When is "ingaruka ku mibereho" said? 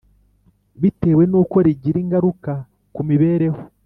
2.03-3.59